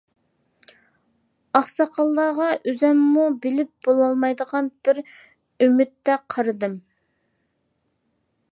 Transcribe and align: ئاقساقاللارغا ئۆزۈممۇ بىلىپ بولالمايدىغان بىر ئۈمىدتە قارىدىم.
ئاقساقاللارغا 1.57 2.47
ئۆزۈممۇ 2.71 3.25
بىلىپ 3.43 3.69
بولالمايدىغان 3.89 4.71
بىر 4.87 5.03
ئۈمىدتە 5.67 6.17
قارىدىم. 6.35 6.79